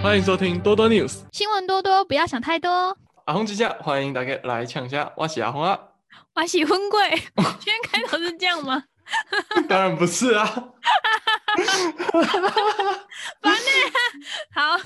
[0.00, 2.96] 欢迎收听多多 news，新闻多多，不要想太多。
[3.24, 5.78] 阿红之家，欢迎大家来抢下，我是阿红啊。
[6.34, 7.10] 我是婚贵，
[7.60, 8.84] 今天开头是这样吗？
[9.68, 10.46] 当然不是啊。
[13.42, 13.58] 烦呢。
[14.52, 14.78] 好，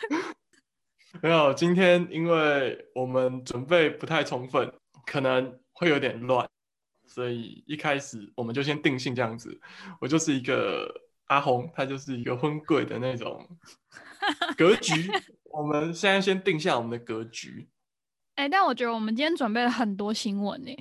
[1.20, 4.72] 没有，今天因为我们准备不太充分，
[5.06, 6.48] 可能会有点乱，
[7.06, 9.60] 所以一开始我们就先定性这样子。
[10.00, 10.90] 我就是一个
[11.26, 13.46] 阿红，他就是一个婚贵的那种
[14.56, 15.10] 格局。
[15.52, 17.68] 我们现在先定下我们的格局。
[18.36, 20.74] 哎，但我觉得我们今天准备了很多新闻呢。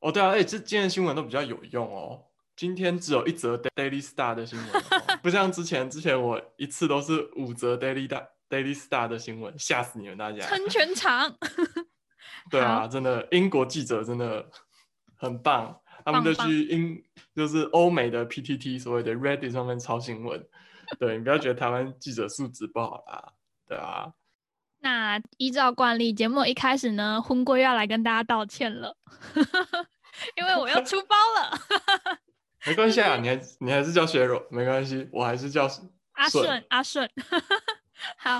[0.00, 2.22] 哦，对啊，哎，这今天新闻都比较有用哦。
[2.54, 4.82] 今天只有一则 Daily Star 的新闻，
[5.22, 8.08] 不像之前，之前我一次都是五则 Daily
[8.48, 10.46] Daily Star 的新闻，吓死你们大家！
[10.46, 11.36] 撑全场。
[12.50, 14.48] 对啊，真的，英国记者真的
[15.16, 17.02] 很棒，他们就去英，
[17.34, 20.46] 就是欧美的 PTT 所谓的 Reddit 上面抄新闻。
[20.98, 23.32] 对你不要觉得台湾记者素质不好啦，
[23.66, 24.12] 对啊。
[24.80, 28.96] 那依照惯例，节目一开始呢，婚龟要来跟大家道歉了，
[30.36, 31.58] 因为我要出包了。
[32.66, 35.68] 没关系啊， 你还你还是叫雪柔，没关系，我还是叫
[36.12, 37.08] 阿顺阿顺。
[38.18, 38.38] 好，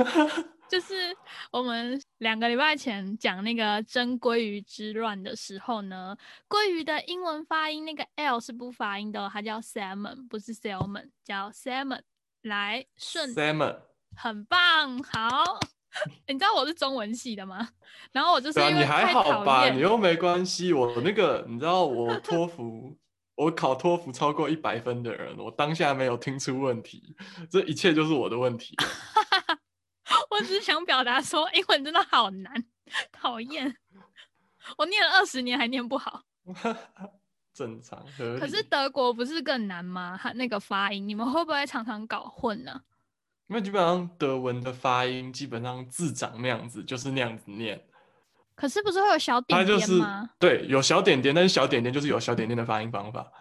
[0.68, 1.16] 就是
[1.50, 6.16] 我们两个礼拜前讲那个真鲑鱼之乱的时候呢，
[6.48, 12.02] 鲑鱼的英文发音那个 L 是不发音的，它叫 salmon，不是 salmon，叫 salmon。
[12.46, 13.76] 来顺 salmon，
[14.16, 15.58] 很棒，好。
[16.28, 17.68] 你知道我是中文系的吗？
[18.12, 20.72] 然后我就是因为你还好吧，你又没关系。
[20.72, 22.94] 我那个你知道我托福，
[23.34, 27.16] 我考托福超过一百分的人，我当下没有听出问题，
[27.50, 28.76] 这一切就是我的问题。
[30.30, 32.64] 我只是想表达说，英文真的好难，
[33.10, 33.76] 讨厌。
[34.76, 36.22] 我念了二十年还念不好，
[37.56, 38.04] 正常。
[38.38, 40.18] 可是德国不是更难吗？
[40.20, 42.82] 它那个发音，你们会不会常常搞混呢？
[43.48, 47.80] 因为基本上德文的发音基本上字长那样子，就是那样子念。
[48.54, 50.28] 可是不是会有小点点吗？
[50.38, 53.32] 对，有小点点，但是小点点就是有小点点的发音方法。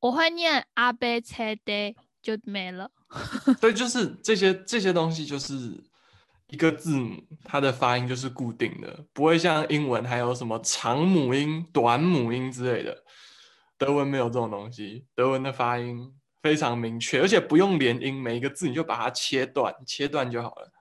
[0.00, 2.90] 我会念阿贝切的就没了。
[3.60, 5.78] 对，就是这些这些东西，就是
[6.48, 13.04] 一个字母，它的发音就是固定的，不会像英文还有什么长母音、短母音之类的。
[13.80, 16.14] 德文没有这种东西，德文的发音。
[16.42, 20.72] 非常明确，而且不用连音，每一个字你就把它切断，切断就好了。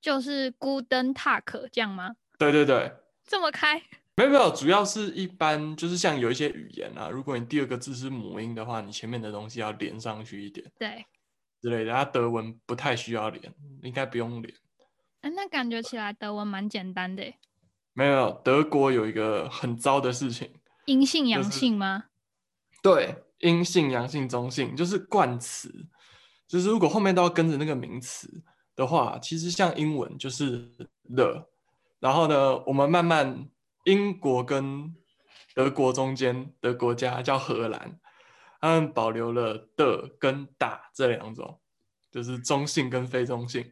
[0.00, 2.14] 就是 Gooden Talk 这样吗？
[2.38, 2.92] 对对对，
[3.24, 3.82] 这么开？
[4.14, 11.04] 没有没有，主要是一般就是像有一些语言啊，如果你第二个字是母音的话，你前面的东西要连上去一点，对，
[11.60, 11.92] 之类的。
[11.92, 13.52] 它德文不太需要连，
[13.82, 14.54] 应该不用连。
[15.22, 17.24] 哎，那感觉起来德文蛮简单的。
[17.92, 20.48] 没有，德国有一个很糟的事情，
[20.84, 22.04] 阴性阳性吗？
[22.82, 23.24] 对。
[23.40, 25.72] 阴性、阳性、中性，就是冠词，
[26.48, 28.42] 就是如果后面都要跟着那个名词
[28.74, 30.68] 的话，其实像英文就是
[31.14, 31.46] the，
[32.00, 33.48] 然后呢，我们慢慢
[33.84, 34.92] 英国跟
[35.54, 38.00] 德国中间的国家叫荷兰，
[38.60, 41.60] 他们保留了的跟大这两种，
[42.10, 43.70] 就是中性跟非中性，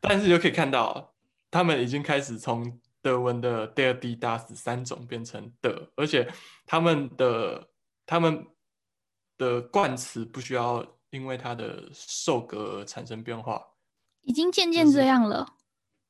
[0.00, 1.14] 但是就可以看到，
[1.50, 6.32] 他们已经开始从德文的 d e r d i das 三种变成的，而且
[6.64, 7.68] 他们的
[8.08, 8.44] 他们。
[9.38, 13.64] 的冠词不需要因为它的受格而产生变化，
[14.22, 15.46] 已经渐渐这样了。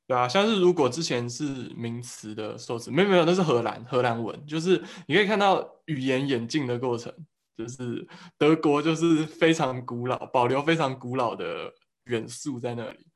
[0.06, 1.44] 对啊，像是如果之前是
[1.76, 7.14] 名词的受词，没有没有，那是荷兰荷兰文，就是你可以看到语言演进的过程，
[7.54, 8.08] 就是
[8.38, 11.70] 德国就是非常古老，保留非常古老的
[12.04, 13.06] 元素在那里，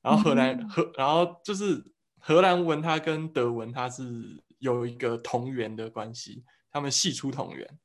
[0.00, 1.84] 然后荷兰荷，然后就是
[2.18, 7.78] 荷兰文它跟德文它是有一个同源的关系，他们系出同源。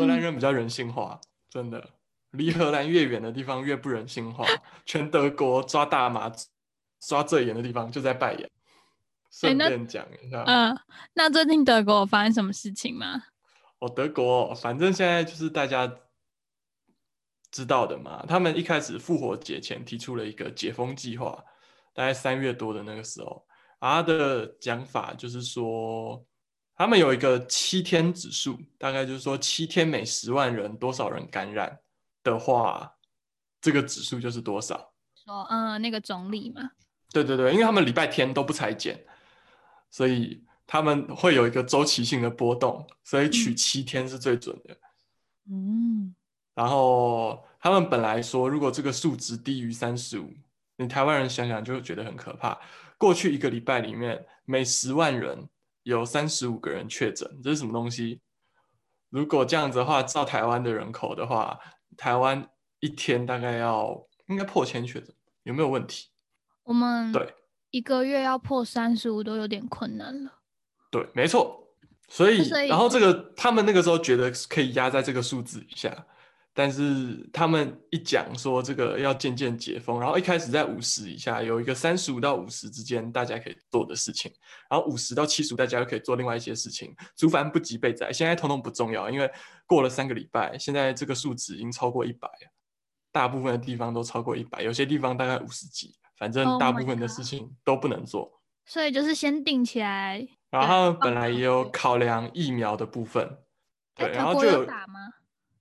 [0.00, 1.20] 荷兰人比较人性化，
[1.50, 1.90] 真的，
[2.30, 4.44] 离荷兰越远的地方越不人性化。
[4.84, 6.30] 全德国抓大麻
[7.00, 8.50] 抓最严的地方就在拜仁。
[9.30, 10.78] 顺便讲一下，嗯，
[11.14, 13.22] 那最近德国发生什么事情吗？
[13.78, 15.90] 哦，德国，反正现在就是大家
[17.50, 18.24] 知道的嘛。
[18.26, 21.44] 他们一开始复活节前提出了一个解封计划，
[21.92, 23.46] 大概三月多的那个时候，
[23.80, 26.24] 他的讲法就是说。
[26.78, 31.76] 他们有一个七天指数，大概就是说七天每十万人多少人感染
[32.22, 32.94] 的话，
[33.60, 34.94] 这个指数就是多少。
[35.16, 36.70] 说，嗯，那个总理嘛。
[37.12, 39.04] 对对对，因为他们礼拜天都不裁剪，
[39.90, 44.76] 所以他们会有一个周期性的波动，所以取七天是最准的。
[45.50, 46.14] 嗯。
[46.54, 50.32] 然后他们本来说，如果这个数值低于三十五，
[50.76, 52.56] 你台湾人想想就会觉得很可怕。
[52.96, 55.48] 过去一个礼拜里面，每十万人。
[55.88, 58.20] 有三十五个人确诊，这是什么东西？
[59.08, 61.58] 如果这样子的话，照台湾的人口的话，
[61.96, 62.46] 台湾
[62.80, 65.14] 一天大概要应该破千确诊，
[65.44, 66.08] 有没有问题？
[66.64, 67.34] 我们对
[67.70, 70.30] 一个月要破三十五都有点困难了。
[70.90, 71.64] 对，没错。
[72.10, 76.06] 所以，所以然后这个他们那个时候觉得可以压在这个数字以下，
[76.58, 84.28] 但是他们一讲说这个要渐渐解封，然后一开始在五十以下有一个三十五到五十之间大家可以做的事情，
[84.68, 89.30] 然后五十到七十五大家又可以做另外一些事情，竹凡不及被宰，现在通通不重要，因为
[89.66, 92.28] 过了三个礼拜，现在这个数值已经超过一百，
[93.12, 98.42] 大部分的地方都超过一百，有些地方大概五十几，反正 Oh 大部分的事情都不能做。
[98.66, 100.26] 所以就是先定起来。
[100.50, 103.38] 然后他们本来也有考量疫苗的部分，
[103.94, 104.98] 哎，对，然后就有打吗？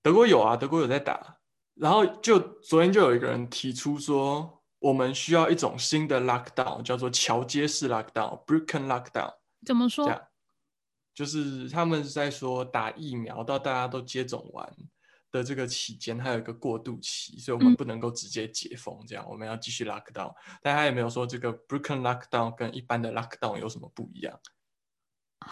[0.07, 1.37] 德国有啊，德国有在打，
[1.73, 9.33] 然后就昨天就有一个人提出说，我们需要一种新的 lockdown，叫做桥接式 lockdown（Brooklyn lockdown），
[9.65, 10.09] 怎么说？
[11.13, 14.73] 就是他们是在说打疫苗到大家都接种完
[15.29, 24.39] 的这个期间，还有一个过渡期，所以我们嗯不能够直接解封，这样我们要继续 lockdown，但他也没有说这个 Brooklyn lockdown 跟一般的 lockdown 有什么不一样。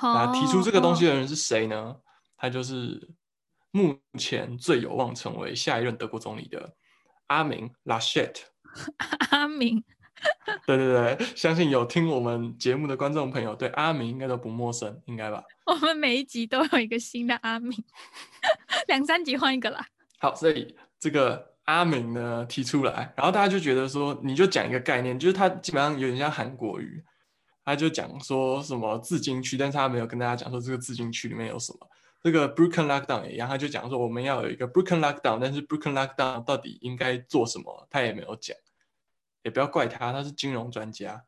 [0.01, 1.97] 那提出这个东西哦的人是谁呢？
[2.37, 3.13] 他就是
[3.75, 6.73] 目前最有望成为下一任德国总理的
[7.27, 8.45] 阿明拉谢特。
[9.31, 9.83] 阿明，
[10.65, 15.43] 对对对，相信有听我们节目的观众朋友对阿明应该都不陌生，应该吧？
[15.67, 17.77] 我们每一集都有一个新的阿明，
[18.87, 19.85] 两三集换一个啦。
[20.19, 27.03] 好，所以这个阿明呢提出来，然后大家就觉得说，你就讲一个概念，就是他基本上有点像韩国语，
[27.65, 31.89] 他就讲说什么自禁区，但是他没有跟大家讲说这个自禁区里面有什么。
[32.25, 38.57] 这个 Brooklyn Lockdown 也一样，他就讲说我们要有一个 Brooklyn Lockdown，但是 Brooklyn Lockdown 到底应该做什么，他也没有讲。
[39.43, 41.23] 也不要怪他，他是金融专家，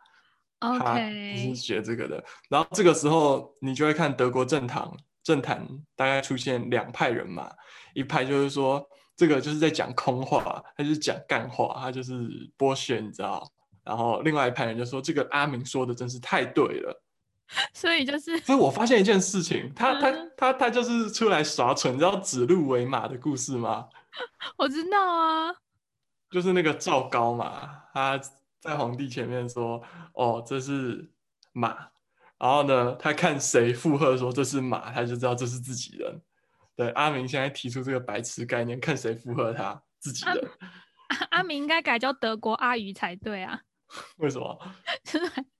[0.59, 2.25] 他不是 OK，学这个的。
[2.49, 4.89] 然后这个时候你就会看德国政坛
[5.21, 7.53] 政坛大概出现两派人嘛，
[7.93, 8.83] 一派就是说
[9.15, 12.27] 这个就是在讲空话，他就是讲干话，他就是
[12.57, 13.47] 剥削，你知道。
[13.83, 17.03] 然后另外一派人就说这个阿明说的真是太对了。
[17.73, 23.87] 所以就是所以我发现一件事情，他他嗯他他就是出来耍蠢，你知道指鹿为马的故事吗？
[24.57, 25.53] 我知道啊，
[26.29, 28.19] 就是那个赵高嘛，他
[28.59, 29.81] 在皇帝前面说
[30.13, 31.09] ：“哦，这是
[31.53, 31.87] 马。”
[32.39, 36.21] 然后呢，他看谁附和说这是马，他就知道这是自己人。
[36.75, 40.47] 对，阿明现在提出这个白痴概念，看谁附和他自己阿人。
[41.07, 43.61] 阿 阿明应该改叫德国阿鱼才对啊，
[44.17, 44.59] 为什么？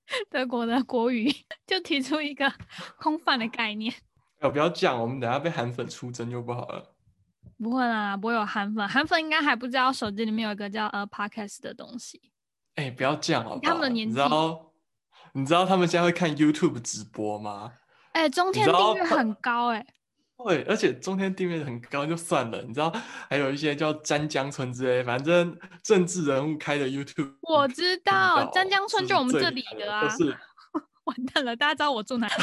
[0.08, 1.32] 就 是德国的国语
[1.68, 2.52] 就提出一个
[3.00, 3.94] 空泛的概念。
[4.40, 6.96] 哎，不要这样，我们等下被韩粉出征就不好了。
[7.60, 12.22] 不会啦，不会有韩粉，韩粉应该还不知道手机里面有一个叫呃 Podcast 的东西。
[12.76, 13.74] 哎，不要这样好不好？
[13.74, 14.72] 他们的年你知纪道，
[15.34, 17.74] 你知道他们现在会看 YouTube 直播吗？
[18.14, 19.86] 哎、中天订阅很高哎、
[20.46, 22.94] 对，而且中天地位很高就算了，你知道
[23.30, 30.08] 还有一些叫詹江村之类，反正政治人物开的 YouTube， 我知道道湛江村就我们这里的啊
[31.06, 32.34] 完蛋了，大家知道我住哪里？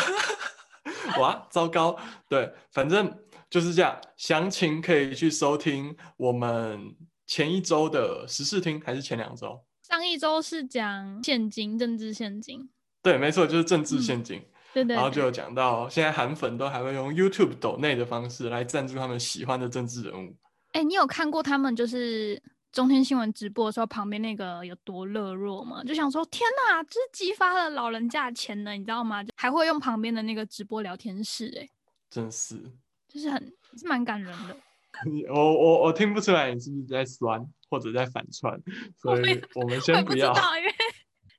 [1.21, 1.99] 哇，糟糕！
[2.29, 3.19] 对，反正
[3.49, 3.99] 就是这样。
[4.17, 6.95] 详情可以去收听我们
[7.27, 9.63] 前一周的时事听，还是前两周？
[9.83, 12.69] 上一周是讲现金，政治现金，
[13.03, 14.39] 对，没错，就是政治嗯陷阱。
[14.39, 20.35] 对对对然后就有讲到，现在韩粉都还会用 YouTube 抖内的方式来赞助他们喜欢的政治人物。
[20.73, 22.43] 哎、你有看过他们就是
[22.73, 25.85] 中天新闻直播的时候，旁边那个有多热络吗？
[25.85, 29.23] 就想说，天哪，这是激发了老人家的潜能，你知道吗？
[29.23, 31.69] 就还会用旁边的那个直播聊天室、哎，
[32.11, 32.61] 真是，
[33.09, 33.41] 就是很
[33.79, 34.57] 是蛮感人的。
[35.07, 37.41] 你 我我我听不出来你是不是在酸
[37.71, 38.61] 或者在反串，
[38.97, 40.03] 所以我们先要。
[40.03, 40.75] 不知道，因为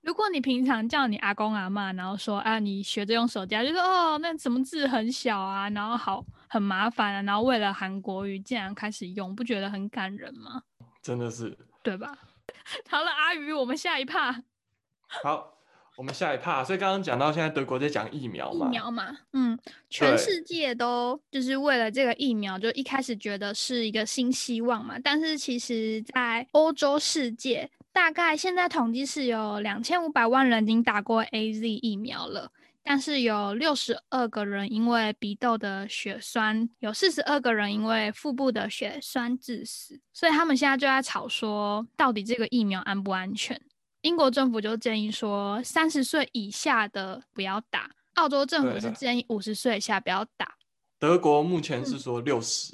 [0.06, 10.62] 如果你平常叫你阿公阿妈，然后说啊，你学着用手机啊，就说哦，那什么字很小啊，然后好很麻烦啊，然后为了韩国语竟然开始用，不觉得很感人吗？
[11.02, 12.16] 真的是对吧？
[12.88, 14.44] 好了，阿鱼，我们下一趴
[15.24, 15.54] 好。
[15.98, 19.58] 我们下一趴，所以刚刚讲到现在德国在讲疫苗疫，苗嘛，嗯，
[19.90, 32.52] 全世界都就是为了这个疫苗，就一开始觉得是一个新希望嘛，但是其实，在欧洲世界，大概现在统计是有两千五百万人已经打过 A Z 疫苗了。
[32.84, 43.60] 但是有六十二个人因为鼻窦的血栓，有四十二个人因为腹部的血栓致死，所以他们现在就在吵说，到底这个疫苗安不安全？
[44.02, 47.90] 英国政府就建议说，三十岁以下的不要打。
[48.16, 50.56] 澳洲政府是建议五十岁以下不要打。
[51.00, 52.74] 德国目前嗯是说六十、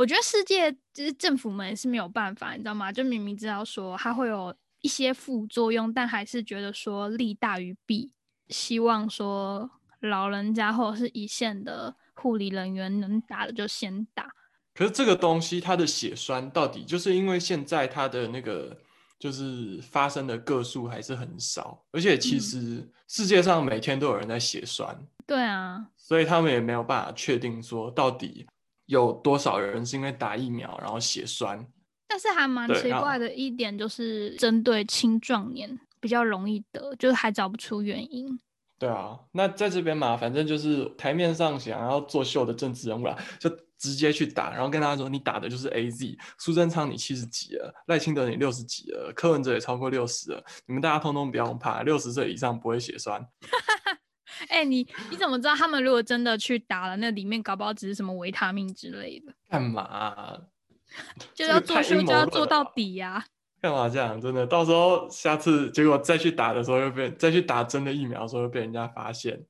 [0.00, 2.90] 我觉得世界就是政府们也是没有办法，你知道吗？
[2.90, 8.14] 就明明知道说它会有一些副作用，但还是觉得说利大于弊，
[8.48, 14.30] 希望说老人家或者是一线的护理人员能打的就先打。
[14.72, 18.74] 可是这个东西它的血栓到底就是因为现在它的那个
[19.18, 28.46] 就是发生的个数还是很少，而且其嗯实世界上每天都有人在血栓，对啊，所以他们也没有办法确定说到底
[28.90, 31.64] 有多少人是因为打疫苗然后血栓。
[32.08, 38.36] 但是还蛮奇怪的一点就是，针对青壮年比较容易得，就是还找不出原因。
[38.80, 53.24] 对啊，那在这边嘛，反正就是台面上想要作秀的政治人物啦，就直接去打，然后跟他说你打的就是 A Z，苏贞昌你七十几了，赖清德你六十几了，柯文哲也超过六十了，你们大家通通不用怕，六十岁以上不会血栓。
[54.48, 59.32] 哎、你你怎么知道他们如果真的去打了，那里面搞不好只是什么维他命之类的？
[59.48, 60.36] 干嘛啊、
[61.34, 63.24] 就这要做秀就要做到底呀、
[63.60, 64.20] 干嘛这样？
[64.20, 69.40] 真的，到时候下次结果再去打的时候又被再去打真的疫苗的时候又被人家发现。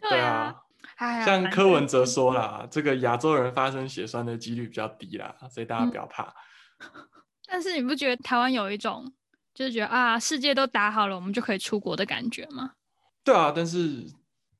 [0.00, 0.54] 对啊
[0.96, 6.32] 像柯文哲说啦，这个亚洲人发生血栓的几率比较低啦，所以大家嗯不要怕。
[7.46, 9.12] 但是你不觉得台湾有一种
[9.52, 12.72] 就是觉得啊，世界都打好了，我们就可以出国的感觉吗？
[13.22, 14.06] 对啊，但是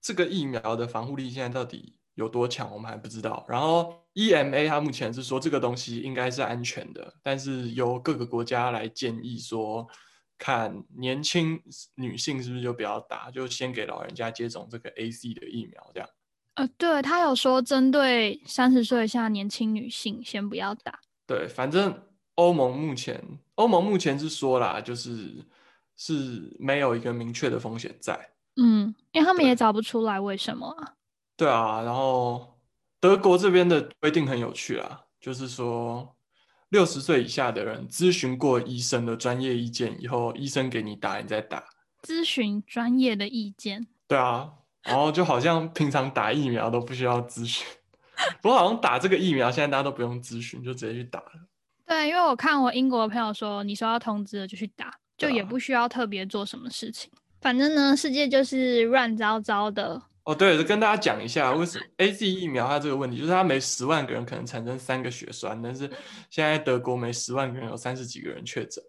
[0.07, 3.45] 这个疫苗的防护力现在到底有多强，我们还不知道。
[3.49, 9.85] 然后 EMA 它目前是说这个东西应该是安全的，但是由各个国家来建议说，
[10.39, 11.61] 看年轻
[11.97, 16.09] 女性是不是就不要打，就先给老人家接种这个 AC 的疫苗，这样。
[16.55, 21.01] 呃，对他有说针对三十岁以下年轻女性先不要打。
[21.27, 22.01] 对，反正
[22.37, 23.21] 欧盟目前
[23.57, 25.45] 欧盟目前是说啦，就是
[25.97, 28.36] 是没有一个明确的风险在。
[28.57, 30.95] 嗯，因为他们也找不出来为什么啊。
[31.37, 32.59] 对啊，然后
[32.99, 36.17] 德国这边的规定很有趣啊，就是说
[36.71, 41.63] 六十岁以下的人咨询过医生的专业意见以后，医生给你打，你再打。
[42.03, 43.87] 咨询专业的意见。
[44.09, 44.51] 对啊，
[44.83, 47.67] 然后就好像平常打疫苗都不需要咨询，
[48.41, 51.33] 不过好像打这个疫苗现在大家都不用咨询，就直接去打了。
[51.85, 57.11] 对，因为我看我英国的朋友说，你收到通知了就去打，就也不需要特别做什么事情。
[57.41, 60.03] 反正呢，世界就是乱糟糟的。
[60.25, 65.89] 哦，对，跟大家讲一下，为什么 A Z 疫苗它这个问题，就是它每十万个人可能产生三个血栓，但是
[66.31, 68.83] 现在德国每十万个人有三十几个人确诊，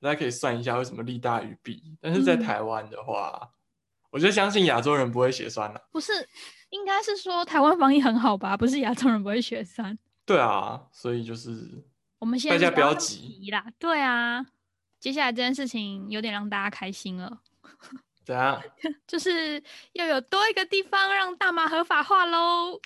[0.00, 1.98] 大家可以算一下为什么利大于弊。
[2.00, 3.50] 但是在嗯台湾的话，
[4.10, 5.82] 我就相信亚洲人不会血栓了。
[5.92, 6.12] 不是，
[6.70, 8.56] 应该是说台湾防疫很好吧？
[8.56, 9.98] 不是亚洲人不会血栓。
[10.24, 11.84] 对啊，所以就是
[12.20, 13.66] 我们先大家不要急急啦。
[13.78, 14.46] 对啊，
[14.98, 17.40] 接下来这件事情有点让大家开心了，
[18.24, 18.62] 怎样？
[19.06, 19.62] 就是
[19.92, 22.78] 要有多一个地方让大麻合法化喽。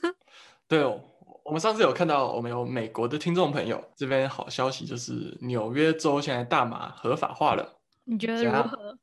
[0.68, 1.00] 对哦，
[1.44, 7.78] 我们上次有看到我们有美国的听众朋友，这边好消息就是纽约州现在大麻合法化了。
[8.04, 8.98] 你觉得如何？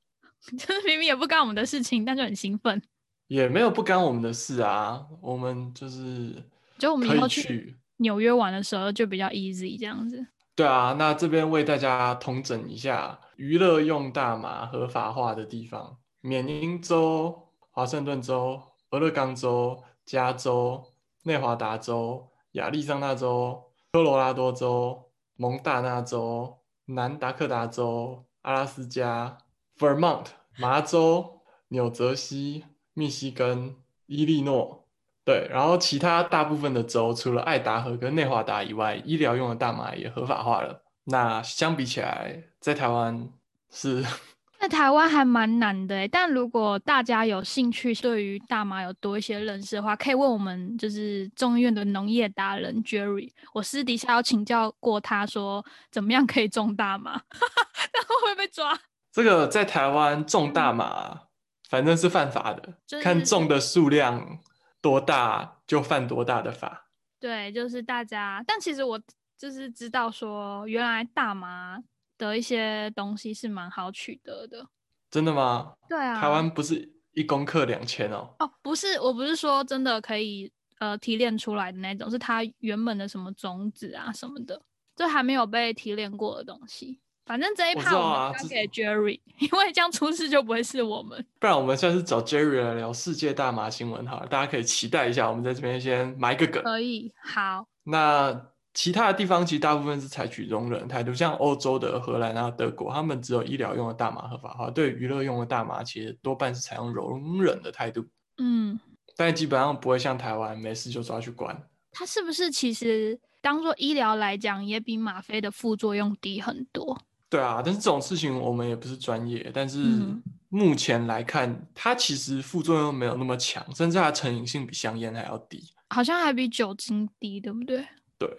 [0.58, 2.82] 就是明明也不干我们的事情，但就很兴奋。
[3.28, 6.36] 也没有不干我们的事啊，我们就是
[6.78, 7.78] 就我们以后去去。
[7.98, 10.26] 纽约玩的时候就比较 easy 这样子。
[10.56, 18.62] 对啊，那这边为大家统整一下娱乐用大麻合法化的地方：缅因州、华盛顿州、
[18.92, 20.84] 俄勒冈州、加州、
[21.24, 29.38] 内华达州、亚利桑那州、科罗拉多州、蒙大拿州、南达科达州、阿拉斯加、
[29.78, 30.28] Vermont、
[30.60, 33.76] 麻州、纽泽西、密西根、
[34.06, 34.88] 伊利诺。
[35.26, 40.84] 对，然后其他大部分的州，除了爱达荷跟内华达以外，医疗用的大麻也合法化了。
[41.06, 43.30] 那相比起来，在台湾
[43.72, 44.04] 是
[44.60, 53.30] 在台湾还蛮难的诶，欸但如果大家有兴趣，对于大麻有多一些认识的话，可以问我们就是众议院的农业达人 Jerry。
[53.54, 57.22] 我私底下有请教过他说，怎么样可以种大麻，
[57.92, 58.80] 但会不会被抓？
[59.12, 61.24] 这个在台湾种大麻，
[61.70, 64.40] 反正是犯法的， 嗯就是看种的数量
[64.80, 66.88] 多大就犯多大的法。
[67.20, 68.98] 对，就是大家，但其实我
[69.44, 71.78] 就是知道说，原来大麻
[72.18, 74.66] 的一些东西是蛮好取得的。
[75.12, 75.74] 真的吗？
[75.90, 78.34] 对啊，台湾不是一公克两千哦？
[78.40, 84.62] 哦，不是，我不是说真的可以呃提炼出来的那种，是它原本的什么种子啊什么的，
[84.96, 87.02] 就还没有被提炼过的东西。
[87.26, 91.22] 反正这一趴我们交给 Jerry， 因为这样出事就不会是我们。
[91.38, 95.30] 不然我们下次找 Jerry 来聊世界大麻新闻好了，大家可以期待一下。
[95.30, 96.64] 我们在这边先埋个梗。
[96.64, 108.06] 可以，好，那其他的地方其实大部分是采取容忍态度，像欧洲的荷兰啊、德国，他们只有医疗用的大麻合法化，对娱乐用的大麻其实多半是采用容忍的态度，
[108.38, 108.80] 嗯，
[109.16, 111.56] 但基本上不会像台湾没事就抓去关。
[111.92, 117.00] 它是不是其实当做医疗来讲，也比吗啡的副作用低很多？
[117.30, 125.64] 对啊，但是这种事情我们也不是专业，但是嗯目前来看，它其实副作用没有那么强，甚至它成瘾性比香烟还要低。
[125.90, 127.86] 好像还比酒精低，对不对？
[128.18, 128.30] 对，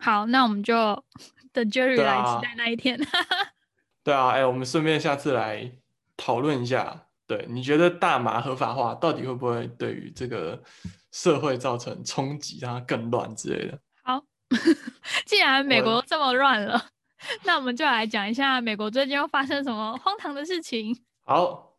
[0.00, 0.74] 好，那我们就
[1.52, 2.98] 等 Jerry 来期待那一天。
[4.02, 5.72] 对啊，哎，我们顺便下次来
[6.16, 10.62] 讨论一下，对你觉得大麻合法化到底会不会对于这个
[11.12, 13.78] 社会造成冲击，让它更乱之类的？
[14.02, 14.22] 好，
[15.26, 16.86] 既然美我国这么乱了，
[17.44, 20.98] 那我们就来讲一下美国最近又发生什么荒唐的事情。
[21.24, 21.74] 好，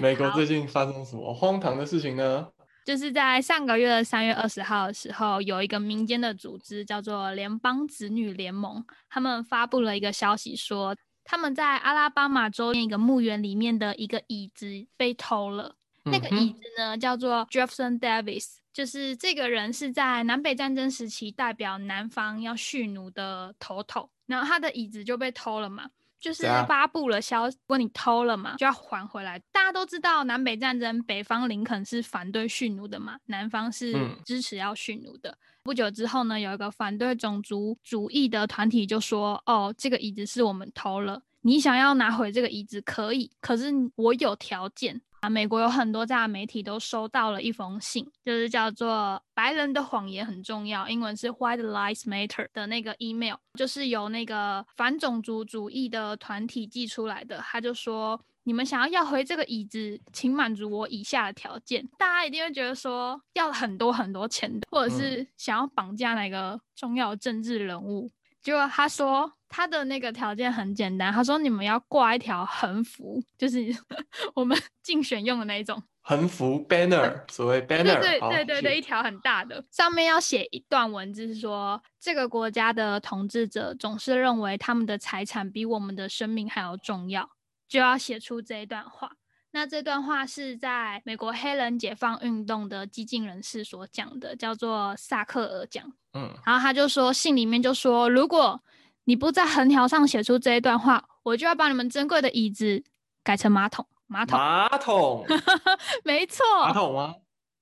[0.00, 2.48] 美国最近发生什么荒唐的事情呢？
[2.88, 15.76] 就是在上个月的三月二十号的时候，有一个民间的组织叫做联邦子女联盟，他们发布了一个消息说，他们在阿拉巴马州一个墓园里面的一个椅子被偷了。
[16.04, 25.90] 那个椅子呢，叫做 Jefferson Davis，就是这个人是在南北战争时期代表南方要蓄奴的头头，然后他的椅子就被偷了嘛。
[26.20, 29.38] 就是发布了消息，如果你偷了嘛，就要还回来。
[29.52, 35.36] 大家都知道，南北战争，北方林肯是反对蓄奴的嘛，南方是嗯支持要蓄奴的。
[35.62, 57.38] 不久之后呢，有一个反对种族主义的团体就说：“哦，这个椅子是我们偷了，你想要拿回这个椅子可以，可是我有条件。”啊，美国有很多家媒体都收到了一封信，就是叫做“白人的谎言很重要”，英文是 “White Lies Matter” 的那个 email，就是由那个反种族主义的团体寄出来的。
[57.38, 68.08] 他就说：“你们想要要回这个椅子，请满足我以下的条件。”大家一定会觉得说要很多很多钱的，或者是想要绑架哪个重要政治人物。
[68.42, 73.58] 结果他说他的那个条件很简单，他说你们要挂一条横幅，就是
[74.34, 87.28] 我们 竞选用的那一种，横幅 banner，所谓 banner，对好对对一条很大的，上面要写一段文字，是说这个国家的统治者总是认为他们的财产比我们的生命还要重要，
[87.68, 89.12] 就要写出这一段话。
[89.50, 95.90] 那这段话是在美国黑人解放运动的激进人士所讲的，叫做萨克尔讲。
[96.18, 98.60] 嗯，然后他就说，信里面就说，如果
[99.04, 102.82] 你不在横条上写出这一段话，我就要把你们珍贵的椅子
[103.22, 103.86] 改成马桶。
[104.06, 105.26] 马桶，马桶，
[106.02, 107.14] 没错，马桶吗？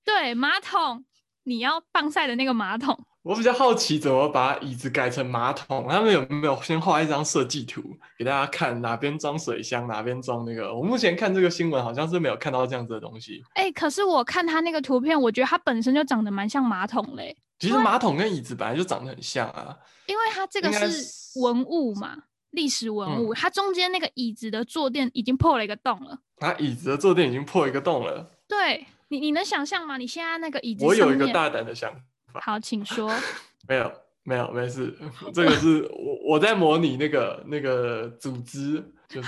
[0.03, 1.05] 对，马桶，
[1.43, 2.97] 你要棒晒的那个马桶。
[3.27, 7.81] 我比较好奇怎么把椅子改成马桶，他们有没有先画一张设计图
[8.17, 10.73] 给大家看，哪边装水箱，哪边装那个？
[10.73, 13.43] 我目前看这个新闻好像是没有看到这样子的东西。
[13.55, 19.77] 哎、可是我看他那个图片，我觉得它本身就长得蛮像马桶嘞，其实马桶跟椅子本来就长得很像啊。
[20.05, 22.15] 因为它这个是是文物嘛，
[22.51, 26.17] 历史文物，它中间那个椅子的坐垫已经破了一个洞了。
[26.37, 28.25] 它椅子的坐垫已经破一个洞了。
[28.47, 29.97] 对你，你能想象吗？
[29.97, 31.91] 你现在那个椅子我有一个大胆的想
[32.39, 33.11] 法，好，请说。
[33.67, 33.91] 没有
[34.23, 34.97] 没有没事，
[35.33, 39.27] 这个是我我在模拟那个那个组织，就是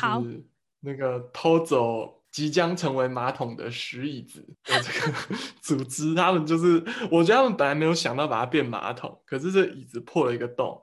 [0.79, 5.17] 那个偷走即将成为马桶的石椅子的这个
[5.61, 10.79] 组织，他们就是我觉得他们本来没有想到把它变马桶，可是这椅子破了一个洞。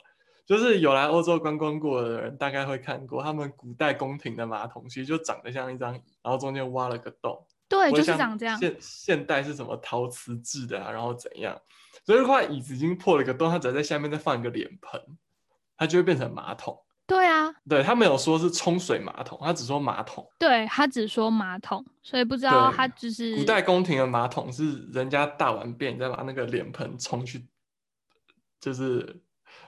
[0.47, 7.45] 就是有来欧洲观光过的人，大概会看过他们古代宫廷的马桶，其实就长得像一张椅，然后中间挖了个洞。
[7.69, 8.59] 对，就是长这样。
[8.59, 11.61] 现现代是什么陶瓷制的啊，然后怎样？
[12.05, 15.01] 所以这块椅子已经破了一个洞，它只要在下面再放一个脸盆，
[15.77, 16.83] 它就会变成马桶。
[17.09, 20.29] 对啊，对他没有说是冲水马桶，他只说马桶。
[20.41, 27.47] 对他只说马桶，所以不知道对他就是古代宫廷的马桶是人家大完便，你再把那个脸盆冲去，
[28.61, 29.23] 就是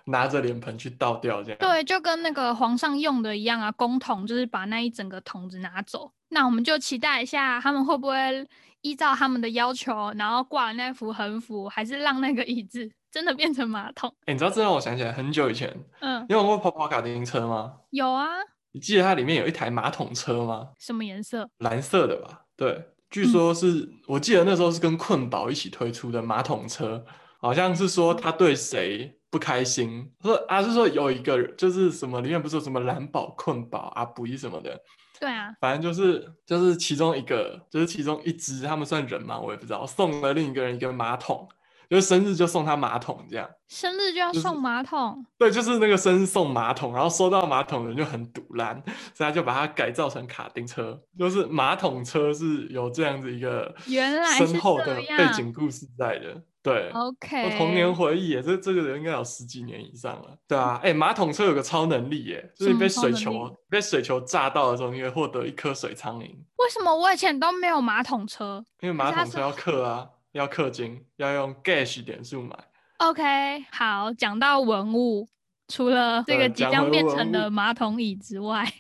[0.07, 1.59] 拿着脸盆去倒掉这样。
[1.61, 6.13] 对，就跟那个皇上用的一样啊，公桶就是把那一整个桶子拿走。
[6.31, 8.47] 那我们就期待一下，他们会不会
[8.83, 14.15] 依照他们的要求，然后挂了那幅横幅，还是让那个椅子真的变成马桶？
[14.27, 17.75] 哎、你知道这让我想起来很久以前，嗯，你有玩过跑跑卡丁车吗？
[17.91, 18.29] 有啊，
[18.73, 20.69] 你记得它里面有一台马桶车吗？
[20.79, 21.49] 什么颜色？
[21.59, 22.43] 蓝色的吧？
[22.57, 27.05] 对，据嗯说是、我记得那时候是跟困宝一起推出的马桶车，
[27.41, 34.79] 好像是说他对谁不开心，说啊是说有一个就是什么里面不是有什么蓝宝、困宝、阿布伊什么的，
[35.19, 39.39] 对啊，反正就是就是其中一个，就是其中一只，他们算人吗？
[39.39, 41.49] 我也不知道，送了另一个人一个马桶，
[41.91, 43.49] 就是生日就送他马桶这样。
[43.69, 56.43] 生日就要送马桶，对，就是那个生日送马桶，然后收到马桶的人就很堵烂， 所以他就把它改造成卡丁车，就是马桶车是有这样子一个原来是深厚的背景故事在的。
[56.69, 60.37] 对，OK，我童年回忆耶，这这个人应该有十几年以上了。
[60.47, 66.27] 对啊，哎、马桶车有个超能力耶，就是你被水球被水球炸到的时候，你会获得一颗水苍蝇，
[66.57, 72.57] 为什么我以前都没有马桶车因为马桶车要氪啊，要氪金，要用 Gash 点数买。
[72.99, 75.29] ？OK，好，讲到文物，
[75.69, 78.71] 除了这个即将变成的马桶椅之外，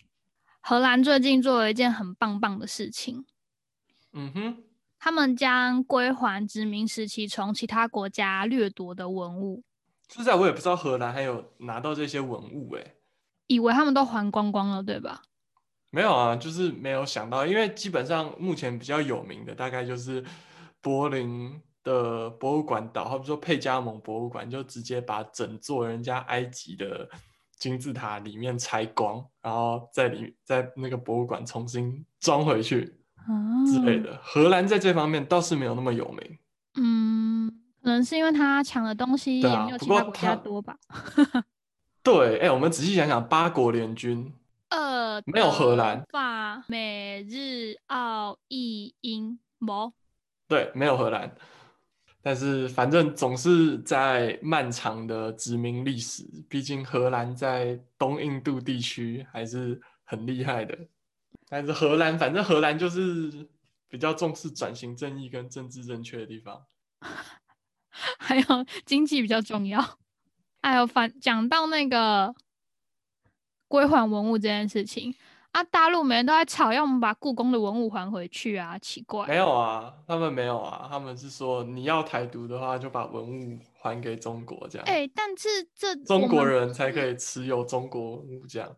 [0.61, 3.25] 荷兰最近做了一件很棒棒的事情，
[4.13, 4.57] 嗯哼，
[4.99, 9.63] 他们将归还殖民时期从其他国家掠夺的文物，
[10.09, 12.95] 说实在我也不知道荷兰还有拿到这些文物哎。
[13.47, 15.23] 以为他们都还光光了，对吧？
[15.91, 20.23] 没有啊，就是没有想到，因为基本上目前比较有名的大概就是
[20.83, 27.09] 柏林的博物馆岛，他们说佩加蒙博物馆，就直接把整座人家埃及的
[27.57, 33.01] 金字塔里面拆光，然后在里在那个博物馆重新装回去
[33.67, 34.19] 之类的。
[34.23, 36.39] 荷兰在这方面倒是没有那么有名。
[36.75, 37.49] 嗯，
[37.83, 40.77] 可能是因为他抢的东西也没有其他国家多吧。
[42.03, 44.33] 对，哎，我们仔细想想，八国联军。
[44.71, 49.93] 呃，没有荷兰、法、美、日、澳、意、英，毛。
[50.47, 51.35] 对，没有荷兰。
[52.21, 60.77] 但是反正总是在漫长的殖民历史，毕竟荷兰在东印度地区还是很厉害的。
[61.49, 63.49] 但是荷兰，反正荷兰就是
[63.89, 66.65] 比较重视转型正义跟政治正确的地方，
[68.19, 68.45] 还有
[68.85, 69.99] 经济比较重要。
[70.63, 72.35] 还有反讲到那个。
[73.71, 75.15] 归还文物这件事情
[75.51, 79.27] 啊，大陆每人都在吵，要我们把故宫的文物还回去啊，奇怪。
[79.27, 84.87] 没有啊，他们没有啊，他们是说你要台独的话，就把文物还给中国这样。
[84.87, 88.75] 哎，但是这中国人才可以持有中国物这样。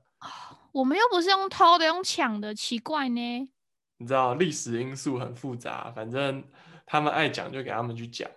[0.73, 3.49] 我们又不是用偷的，用抢的，奇怪呢。
[3.99, 6.43] 你知道历史因素很复杂，反正
[6.87, 8.31] 他们爱讲就给他们去讲，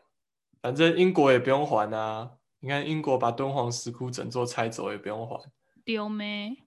[0.62, 2.32] 反正英国也不用还啊。
[2.60, 5.40] 你看英国把敦煌石窟整座拆走也不用还。
[5.86, 6.58] 丢没？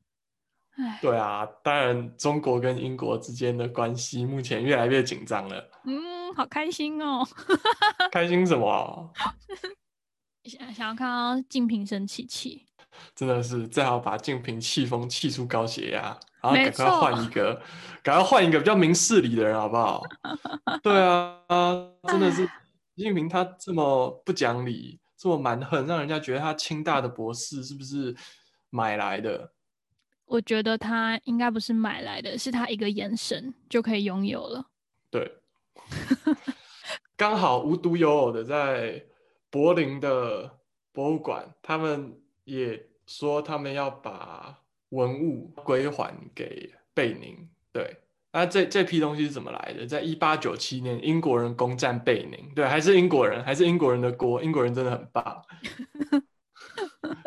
[1.00, 5.70] 对啊，当然，中国跟英国之间的关系目前越来越紧张了。
[5.84, 7.26] 嗯，好开心哦！
[8.12, 9.10] 开心什么？
[10.44, 12.66] 想想要看到静平生气气，
[13.14, 17.60] 真的是最好把静平气疯，气出高血压，然后赶快换一个，
[18.02, 20.02] 赶快换一个比较明事理的人，好不好？
[20.82, 21.40] 对啊，
[22.08, 22.44] 真的是
[22.94, 28.16] 习近平他这么不讲理，这么蛮横，让人家觉得他清大的博士是不是？
[28.68, 29.52] 买来的，
[30.26, 34.66] 我觉得他应该不是买来的，是他一个眼神就可以拥有了。
[35.08, 35.38] 对，
[37.16, 39.02] 刚好无独有偶的，在
[39.50, 40.58] 柏林的
[40.92, 47.48] 博物馆，他们也说他们要把文物归还给贝宁。
[47.70, 47.98] 对，
[48.32, 49.86] 那这这批东西是怎么来的？
[49.86, 55.44] 在一八九七年，英国人攻占贝宁，对，还是英国人，还是英国人的锅，英国人真的很棒。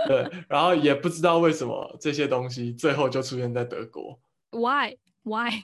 [0.08, 4.20] 对，然后也不知道为什么这些东西最后就出现在德国。
[4.52, 4.98] Why?
[5.24, 5.64] Why?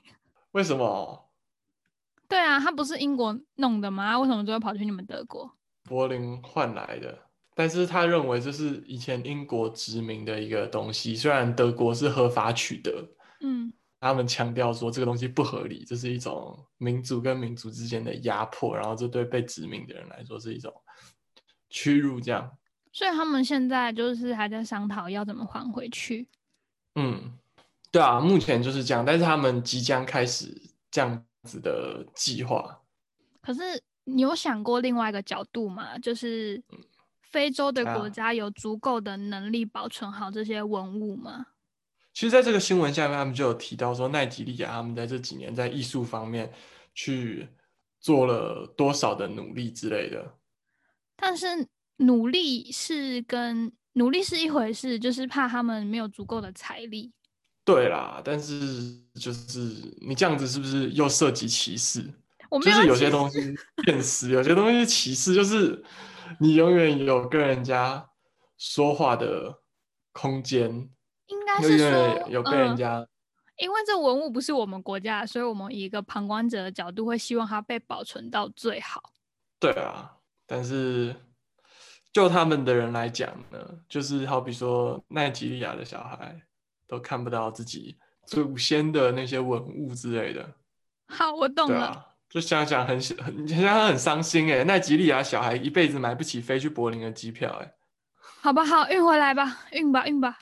[0.52, 1.30] 为什么？
[2.28, 4.20] 对啊，他不是英国弄的吗？
[4.20, 5.52] 为什么最后跑去你们德国？
[5.84, 7.25] 柏林换来的，
[7.56, 13.08] 但是他认为这是以前英国殖民的一个东西，虽然德国是合法取得，
[13.40, 20.72] 嗯，他们强调说这个东西不合理，这是一种民族跟民族之间的压迫，然后这对被殖民的人来说是一种
[21.70, 22.52] 屈辱，这样。
[22.92, 26.28] 所以他们现在就是还在商讨要怎么还回去。
[26.96, 27.34] 嗯，
[27.92, 32.82] 对啊，目前就是这样，但是他们即将开始这样子的计划。
[33.42, 33.62] 可是
[34.06, 35.98] 你有想过另外一个角度吗？
[36.00, 36.62] 就是
[37.36, 41.48] 非洲的国家有足够的能力保存好这些文物吗？
[42.14, 46.50] 其实，在这个新闻下面，他们就有提到说，奈及利亚他们在这几年在艺术方面
[46.94, 47.50] 去
[48.00, 50.36] 做了多少的努力之类的。
[51.18, 51.68] 但是。
[52.00, 57.10] 努力是跟努力是一回事，就是怕他们没有足够的财力。
[57.64, 59.60] 对啦，但是就是
[60.02, 62.04] 你这样子是不是又涉及歧视？
[62.50, 63.40] 我就是有些东西
[63.86, 65.82] 现实，有些东西歧视，就是
[66.40, 68.10] 你永远有跟人家
[68.58, 69.62] 说话的
[70.12, 70.90] 空间。
[71.28, 73.08] 应该是说有跟人家，
[73.58, 79.02] 因为这文物不是我们国家，所以我们以一个旁观者的角度会希望它被保存到最好。
[79.60, 81.16] 对啊，但是。
[82.14, 83.60] 就他们的人来讲呢，
[83.90, 86.42] 就是好比说奈及利亚的小孩
[86.88, 90.50] 都看不到自己祖先的那些文物之类的。
[91.08, 92.15] 好，我懂了。
[92.36, 97.74] 就想想很很想想很伤心哎，奈吉利亚小孩一辈子买不起飞去柏林的机票哎。
[98.42, 100.38] 好吧，好运回来吧，运吧，运吧。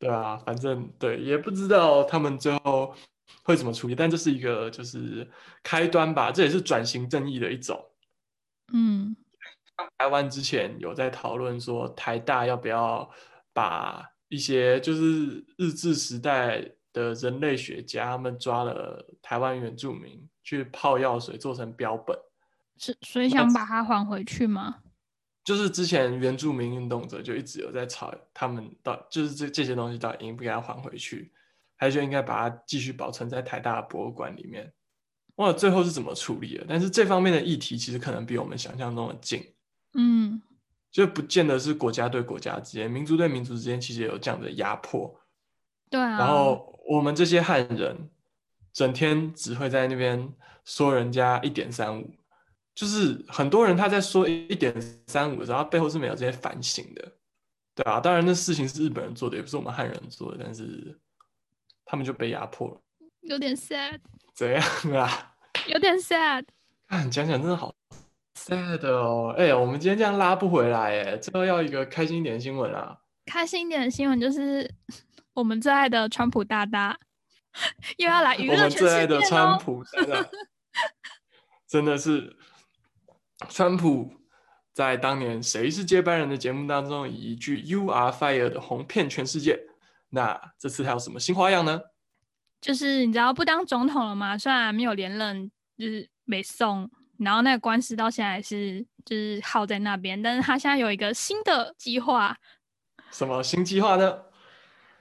[0.00, 2.92] 对啊，反正对，也不知道他们最后
[3.44, 5.30] 会怎么处理，但这是一个就是
[5.62, 7.80] 开端吧，这也是转型正义的一种。
[8.72, 9.14] 嗯。
[9.98, 13.08] 台湾之前有在讨论说，台大要不要
[13.52, 22.16] 把一些就是日治时代的人类学家，他们抓了台湾原住民去泡药水做成标本，
[22.78, 24.76] 是所以想把它还回去吗？
[25.44, 31.32] 就是之前原住民运动者就一直有在吵，他们到就是这这些东西到底应不应该还回去，
[31.76, 34.72] 还是就应该把它继续保存在台大博物馆里面？
[35.36, 39.42] 忘了最后是怎么处理的，但是这方面的议题其实可能比我们想象中的近。
[39.94, 40.40] 嗯，
[40.90, 45.18] 就不见得是国家对国家之间、民族对民族之间，其实也有这样的压迫。
[45.88, 48.10] 对啊，然后我们这些汉人，
[48.72, 50.32] 整天只会在那边
[50.64, 52.10] 说人家一点三五，
[52.74, 54.74] 就是很多人他在说一点
[55.06, 57.12] 三五的时候，他背后是没有这些反省的，
[57.74, 60.98] 对啊，当然那事情是日本人做的，也不是我们汉人做的，但是
[61.84, 62.80] 他们就被压迫了，
[63.20, 63.98] 有点 sad，
[64.34, 64.62] 怎样
[64.94, 65.34] 啊？
[65.68, 66.44] 有点 sad。
[66.88, 67.74] 看讲讲真的好
[68.38, 72.98] sad 哦，哎、我们今天这样拉不回来，哎，最后要一个开心一点的新闻啊。
[73.26, 74.68] 开心一点的新闻就是
[75.34, 76.98] 我们最爱的川普大大
[77.98, 79.20] 又要来娱我们乐全世最爱的。
[79.22, 80.30] 川普，真的
[81.68, 82.36] 真的是
[83.48, 84.12] 川普
[84.72, 89.58] 在当年《谁是接班人》的节目当中，以一句 “You are fired” 红遍全世界。
[90.10, 91.80] 那这次还有什么新花样呢？
[92.60, 94.38] 就是你知道不当总统了吗？
[94.38, 102.36] 虽然没有连任，就是没送，然后那个官司到现在是就是耗在那边，但是他现在有一个新的计划。
[103.10, 104.22] 什么新计划呢？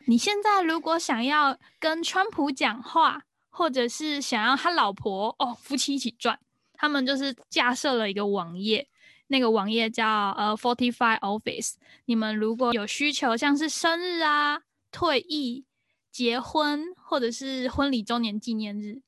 [0.05, 6.39] 你现在如果想要跟川普讲话，或者是想要他老婆哦夫妻一起赚，
[6.73, 8.87] 他们就是架设了一个网页，
[9.27, 11.73] 那个网页叫呃 Fortify Office。
[12.05, 14.61] 你们如果有需求，像是生日啊、
[14.91, 15.65] 退役、
[16.11, 19.01] 结婚，或者是婚礼周年纪念日，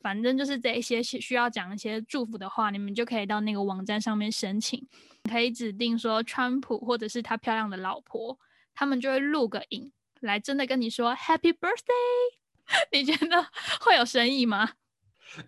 [0.00, 4.86] 反正就是这一些需需要讲一些祝福的话，你们就可以到那个网站上面申请，
[5.30, 8.38] 可以指定说川普或者是他漂亮的老婆，
[8.74, 12.38] 他们就会录个影来真的跟你说 Happy Birthday。
[12.92, 13.46] 你觉得
[13.80, 14.70] 会有生意吗？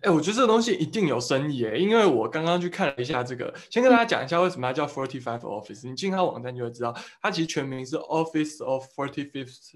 [0.01, 5.87] 哎、我觉得这个东西一定有生意诶，因为我刚刚去看了一下这个，先跟大家讲一下为什么它叫 Forty Five Office。
[5.87, 9.75] 你进它网站就会知道，它其实全名是 Office of Forty Fifth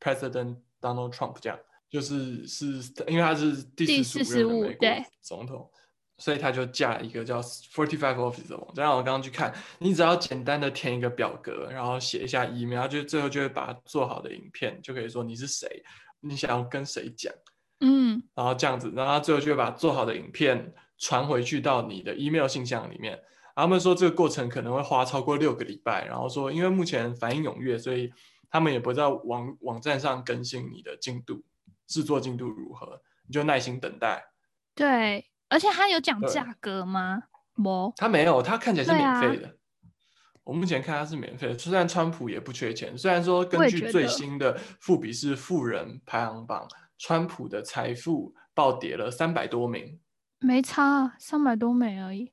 [0.00, 2.66] President Donald Trump，这样就是是
[3.06, 5.70] 因为他是第第四十五任美国对总统，
[6.18, 8.84] 所以他就架了一个叫 Forty Five Office 的网站。
[8.84, 15.82] 然后我刚刚去看，你只要简单的填一个表格，然后写一下 email，它就最后就会把做好的影片就可以说你是谁，
[16.20, 17.32] 你想要跟谁讲。
[17.80, 23.20] 嗯，然后这样子，然后他最后就会把做好的影片传回去到你的 email 信箱里面。
[23.56, 28.12] 他们说这个过程可能会花超过六个礼拜，然后说因为目前反应踊跃，所以
[28.50, 31.42] 他们也不会在网网站上更新你的进度，
[31.86, 34.24] 制作进度如何，你就耐心等待。
[34.74, 37.22] 对，而且他有讲对价格吗？
[37.54, 39.56] 没，他没有，他看起来是免费的。
[40.42, 46.66] 我目前看他是免费的，虽然川普也不缺钱，虽然说根据最新的富比士富人排行榜，
[46.98, 50.00] 川普的财富暴跌了三百多名。
[50.40, 52.32] 没差，三百多名而已。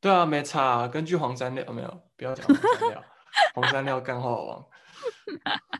[0.00, 0.88] 对啊，没差、啊。
[0.88, 3.04] 根据黄山料，没有，不要讲黄山料，
[3.54, 4.66] 黄山料干话王。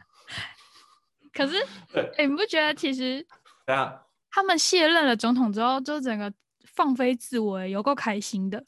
[1.34, 3.26] 可是，对，哎、你不觉得其实
[3.66, 6.32] 对啊，他们卸任了总统之后，就整个
[6.80, 8.64] 放飞自我，欸有够开心的？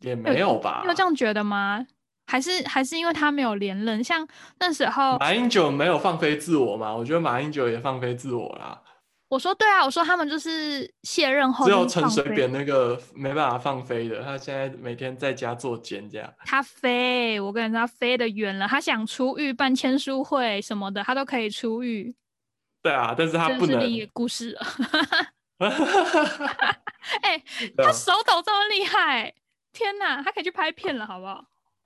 [0.00, 0.88] 也没有吧你。
[0.88, 1.86] 有这样觉得吗？
[2.26, 4.02] 还是还是因为他没有连任？
[4.02, 4.26] 像
[4.58, 6.96] 那时候马英九没有放飞自我嘛？
[6.96, 8.80] 我觉得马英九也放飞自我啦。
[9.28, 16.32] 我说对啊，我说他们就是卸任后只有陈水扁那个没办法放飞的，他现在每天在家做监这样。
[16.46, 18.66] 他飞，我跟你说，他飞得远了。
[18.66, 22.14] 他想出狱办签书会什么的，他都可以出狱，
[22.82, 23.90] 对啊，但是他不能这是另。
[23.90, 24.60] 一个故事了。
[27.22, 27.42] 哎、
[27.76, 29.34] 对啊他手抖这么厉害，
[29.72, 31.44] 天哪，他可以去拍片了，好不好？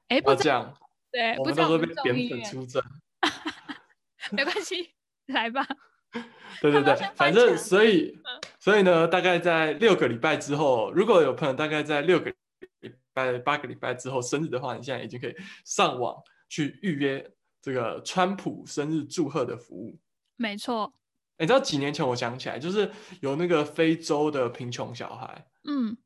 [0.09, 0.74] 哎、不样，
[1.11, 2.83] 对，我们不知道我到时候被扁粉出征。
[4.33, 4.94] 没关系，
[5.26, 5.66] 来吧。
[6.62, 8.18] 对对对反正所以
[8.59, 12.33] 所以呢，大概在六个礼拜之后，如果有朋友大概在六个
[12.81, 16.16] 礼拜、八个礼拜之后生日的话，你现在已经可以上网
[16.48, 19.98] 去预约这个川普生日祝贺的服务。
[20.37, 20.92] 没错，
[21.38, 25.96] 你知道几年前我想起来，就是有那个非洲的贫穷小孩，嗯，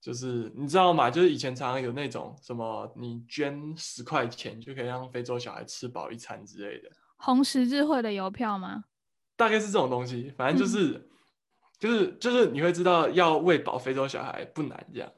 [0.00, 1.10] 就是你知道吗？
[1.10, 6.90] 就是以前常常有那种什么，你捐十块钱就可以让非洲小孩吃饱一餐之类的。
[7.16, 8.84] 红十字会的邮票吗？
[9.36, 11.08] 大概是这种东西，反正就嗯是、
[11.78, 15.12] 就是就是你会知道要喂饱非洲小孩不难这样，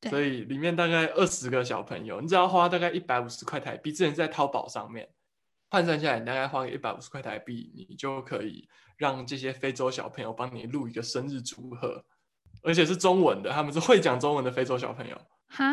[0.00, 5.08] 对所以里面大概二十个小朋友，你只要花大概一百五十块台币，之前是在淘宝上面
[5.70, 12.04] 换算下来，你大概花个一百五十块台币，你就可以让这些非洲小朋友帮你录一个生日祝贺，
[12.64, 15.16] 而且是中文的，他们是会讲中文的非洲小朋友。
[15.46, 15.64] 哈，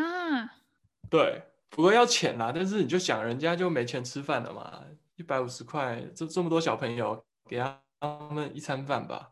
[1.10, 4.84] 对，不过要钱啦，但是你就想人家就没钱吃饭了嘛，
[5.16, 7.82] 一百五十块，这这么多小朋友，给他
[8.32, 9.32] 们一餐饭吧。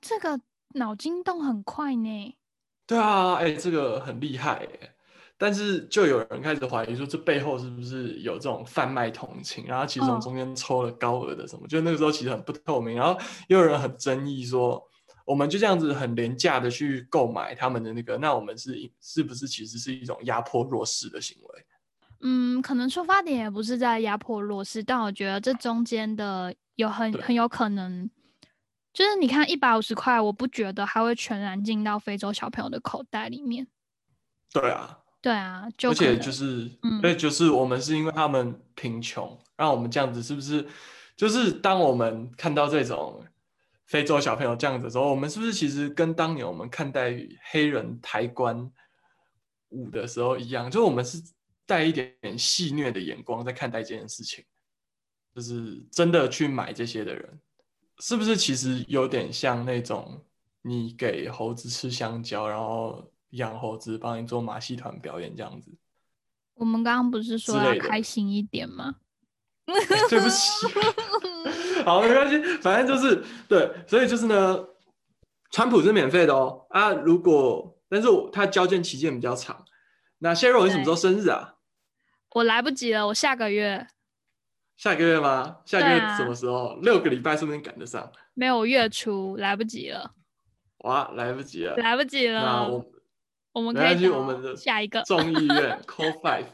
[0.00, 0.40] 这个
[0.74, 2.38] 脑筋动很快呢。
[2.86, 4.94] 对啊，哎、这个很厉害哎。
[5.36, 11.66] 但是就有人开始怀疑说，这背后是不是有这种贩卖同情，然后其实从哦中间抽了高额的什么？
[11.66, 14.82] 就那个时候其实很不透明，然后又有人很争议说，
[15.24, 21.64] 我们就这样子很廉价的去购买他们的那个，那我们是是不是其实是一种压迫弱势的行为？
[22.20, 28.08] 嗯，可能出发点也不是在压迫弱势，但我觉得这中间的有很很有可能，
[28.94, 33.66] 就是你看一百五十块，我不觉得它会全然进到非洲小朋友的口袋里面。
[34.50, 40.68] 对啊，对啊，就而且就是，嗯对，就是我们是因为他们贫穷，让我们这样子，是不是？
[41.16, 43.24] 就是当我们看到这种
[43.86, 47.18] 非洲小朋友这样子的时候，我们是不是其实跟当年我们看待
[47.50, 48.70] 黑人抬棺
[49.70, 50.70] 舞的时候一样？
[50.70, 51.16] 就我们是
[51.64, 54.44] 带一点点戏谑的眼光在看待这件事情，
[55.34, 57.40] 就是真的去买这些的人，
[58.00, 60.22] 是不是其实有点像那种
[60.60, 65.70] 你给猴子吃香蕉，然后养猴子帮你做马戏团表演这样子？
[66.54, 68.96] 我们刚刚不是说要开心一点吗？
[69.66, 69.74] 哎
[70.10, 70.50] 对不起，
[71.84, 74.64] 好，没关系，反正就是对，所以就是呢，
[75.50, 79.64] 川普是免费的哦啊，如果但是我他交件期间比较长。
[80.18, 81.54] 那谢若你什么时候生日啊？
[82.34, 83.86] 我来不及了，我下个月
[84.76, 85.58] 下个月吗？
[85.64, 86.76] 下个月什么时候？
[86.82, 88.12] 六个礼拜说不定赶得上。
[88.34, 90.12] 没有月初，来不及了，
[90.78, 91.74] 哇，来不及了。
[91.76, 92.68] 来不及那了。
[92.70, 92.84] 我
[93.54, 95.02] 我们没关系，可以找我们的下一个。
[95.04, 96.46] 众议院 Call Five，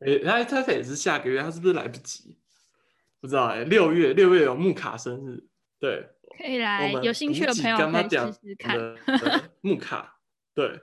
[0.00, 2.36] 诶、他他也是下个月，他是不是来不及？
[3.20, 5.42] 不知道哎、六月六月有木卡生日，
[5.78, 8.78] 对，可以来，有兴趣的朋友可以试试看。
[9.60, 10.18] 木卡，
[10.54, 10.80] 对，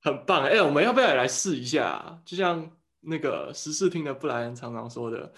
[0.00, 2.18] 很棒哎、我们要不要也来试一下啊？
[2.24, 5.32] 就像那个十四厅的布莱恩常常说的，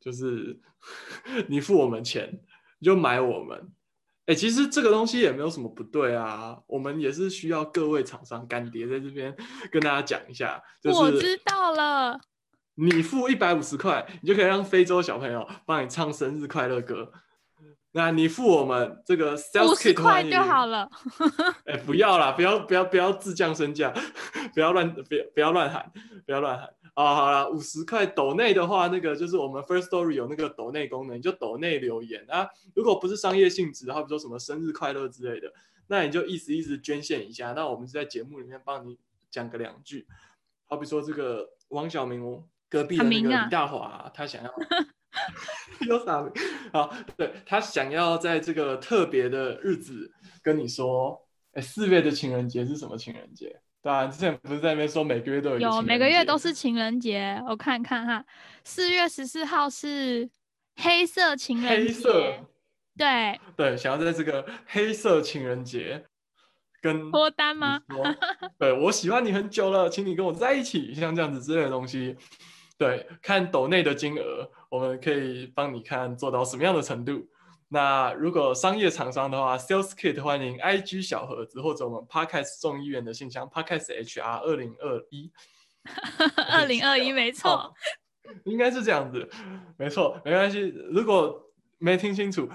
[0.00, 0.60] 就是
[1.48, 2.30] 你付我们钱，
[2.78, 3.72] 你就买我们。
[4.26, 9.34] 哎、其实这个东西也没有什么不对啊，我们也是需要各位厂商干爹在这边
[9.72, 12.20] 跟大家讲一下，就是我知道了，
[12.76, 17.12] 你付一百五十块，你就可以让非洲小朋友帮你唱生日快乐歌。
[17.94, 20.88] 那你付我们这个五十块就好了。
[21.66, 23.92] 哎、不要啦，不要不要不要自降身价，
[24.54, 25.92] 不要乱不要不要乱喊，
[26.24, 27.14] 不要乱喊啊！
[27.14, 32.48] 好了，五十块抖内的话，那个就是我们 First Story 有那个抖内功能，你就抖内留言啊。
[32.74, 35.52] 如果不是商业性质的话，比如说什么生日快乐之类的，
[35.86, 37.52] 那你就意思意思捐献一下。
[37.52, 38.98] 那我们就在节目里面帮你
[39.30, 40.06] 讲个两句。
[40.66, 44.54] 好比说这个王小明哦，隔壁的那个李大华、他想要
[45.86, 46.32] 有啥名？
[46.72, 53.60] 好，对他想要在这个特别的日子跟你说，哎，四月的情人节是什么情人节？
[53.82, 58.24] 对啊，之前不是在那边说每个月都有有每个月都是情人节，我看看哈，
[58.62, 60.30] 四月十四号是
[60.76, 62.34] 黑色情人节，黑色，
[62.96, 66.04] 对，对，想要在这个黑色情人节
[66.80, 67.82] 跟脱单吗？
[68.56, 72.16] 对我喜欢你很久了，请你跟我在一起，像这样子之类的东西。
[72.78, 77.28] 对，看抖内的金额，我们可以帮你看做到什么样的程度。
[77.72, 85.32] 那如果商业厂商的话，Sales Kit 欢迎 IG 小盒子或者我们 Podcast 众议院的信箱 Podcast HR 二零二一，
[86.52, 87.74] 二零二一没错哦，
[88.44, 89.26] 应该是这样子，
[89.78, 90.60] 没错，没关系。
[90.90, 91.42] 如果
[91.78, 92.46] 没听清楚，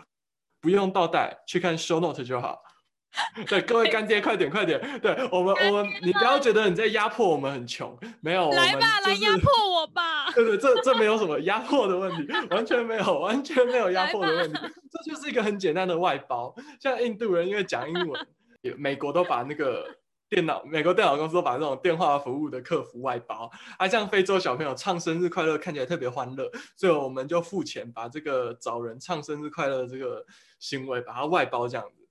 [0.62, 2.62] 不用倒带，去看 Show Note 就好。
[3.48, 4.80] 对，各位干爹，快点，快点！
[5.02, 10.27] 对我们，我们，你不要觉得你在压迫我们很穷，没有，来吧，来就是压迫我吧。
[10.44, 14.60] 对对，这这没有什么压迫的问题，完全没有，完全没有压迫的问题，
[14.92, 16.56] 这就是一个很简单的外包。
[16.80, 18.28] 像印度人因为讲英文，
[18.62, 19.88] 也美国都把那个
[20.30, 23.50] 电脑，美国电脑公司都把这种电话服务的客服外包。
[23.78, 30.26] 啊，像非洲小朋友唱生日快乐看起来特别欢乐，所以我们就付钱把这个找人唱生日快乐的这个
[30.60, 32.08] 行为把它外包这样子。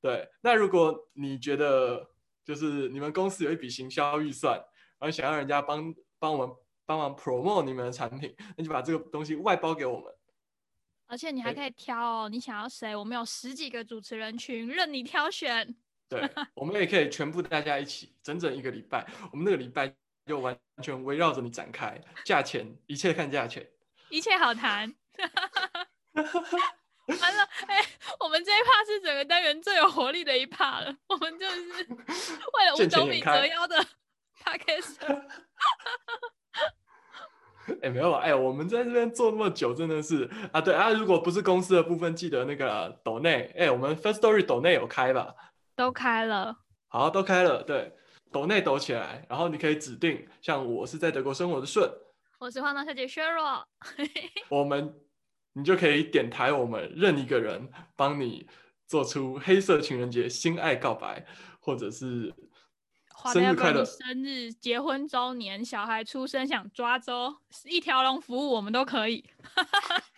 [0.00, 2.08] 对，那如果你觉得
[2.44, 4.56] 就是你们公司有一笔行销预算，
[4.98, 6.54] 然后想要人家帮帮我们
[6.86, 10.12] 帮忙 promote 你们的产品，那就把这个东西外包给我们。
[11.06, 12.96] 而且你还哎可以挑哦，你想要谁？
[12.96, 15.74] 我们有十几个主持人群，任你挑选。
[16.08, 19.94] 对， 我们也可以全部大家一起，整整一个礼拜，我们那个礼拜
[20.26, 23.70] 就完全围绕着你展开，价钱一切看价钱。
[24.10, 24.94] 一切好谈。
[27.06, 27.84] 完了，哎、
[28.20, 30.96] 我们这一趴是整个单元最有活力的一趴了。
[31.08, 33.84] 我们就是 为了五斗米折腰的
[34.42, 34.96] podcast。
[37.82, 45.34] 哎，没有啊，哎，我们在这边做那么久，真的是啊，对啊，如果不是公司的部分，记得那个抖内，哎，我们 First Story 抖内有开吧？
[45.74, 46.56] 都开了，
[46.88, 47.92] 好，都开了，对，
[48.30, 51.90] 抖内抖起来，然后你可以指定，像我是在德国生活的顺，
[52.38, 53.66] 我是花娜小姐削弱。
[54.50, 54.94] 我们
[55.54, 58.46] 你就可以点台我们任一个人帮你
[58.86, 61.24] 做出黑色情人节心爱告白，
[61.60, 62.34] 或者是
[63.32, 69.24] 生日快乐生日、结婚周年、小孩出生想抓周，一条龙服务我们都可以。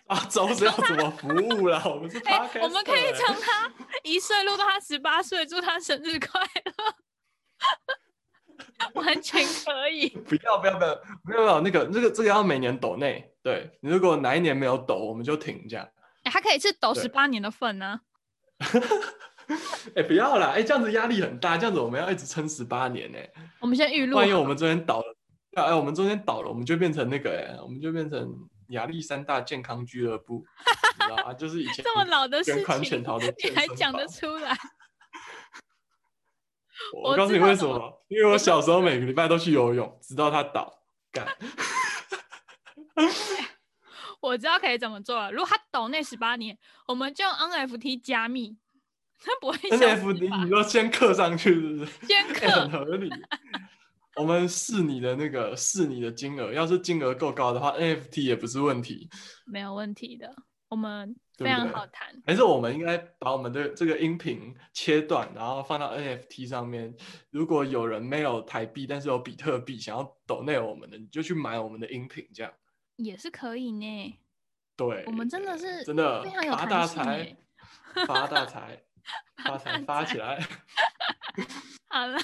[0.07, 1.81] 啊，周是要怎么服务啦？
[1.85, 2.17] 我们是
[2.61, 3.71] 我们可以从他
[4.03, 6.73] 一岁录到他十八岁，祝他生日快乐。
[8.93, 10.09] 完全可以。
[10.27, 15.87] 不要不要不要，没有没有那个那个这个要每年抖内，对你如果哪一年没有抖，我们就停这样。
[16.23, 18.01] 哎，他可以是抖十八年的份呢。
[19.95, 23.17] 哎、不要啦，哎、这样子压力很大，这样子我们要一直撑十八年呢、
[23.59, 25.15] 我们先预录，万一我们中间倒了，
[25.55, 28.29] 哎、我们中间倒了，我们就变成那个哎、我们就变成
[28.69, 30.43] 亚历山大健康俱乐部，
[30.99, 31.33] 你知道吗？
[31.33, 34.55] 就是以前这么老的事情潜逃的你还讲得出来？
[37.01, 38.03] 我告诉你为什么？
[38.07, 40.73] 因为我小时候每个礼拜都去游泳，直到它倒。
[41.09, 41.25] 干，
[44.19, 45.31] 我知道可以怎么做了。
[45.31, 48.57] 如果他抖那十八年，我们就用 NFT 加密，
[49.23, 52.05] 他不会 NFT 吧你说先刻上去是不是？
[52.07, 53.09] 先 哎很，合理。
[54.15, 59.09] 我们试你的那个试你的金额，要是金额够高的话，NFT 也不是问题。
[59.45, 60.33] 没有问题的。
[60.69, 62.07] 我们非常好谈。
[62.25, 66.93] 还是我们应该把我们的这个音频切断，然后放到 NFT 上面。
[67.29, 72.51] 如果有人没有台币，但是有比特币，想要抖内我们的，你就去买我们的音频，这样
[72.97, 74.19] 也是可以呢。
[74.75, 75.03] 对。
[75.05, 77.37] 我们真的是真的非常有发大财，
[78.05, 78.83] 发大财，
[79.43, 80.39] 发财发起来。
[81.89, 82.19] 好了，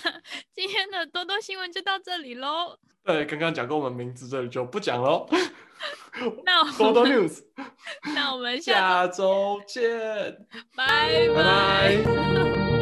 [0.54, 2.78] 今天的多多新闻就到这里喽。
[3.04, 5.28] 对，刚刚讲过我们名字，这里就不讲喽。
[6.46, 7.44] 那我多多们 news，
[8.16, 11.28] 那我们下下周见，拜。
[11.36, 12.73] 拜